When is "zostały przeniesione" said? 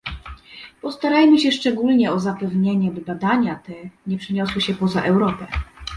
4.17-4.77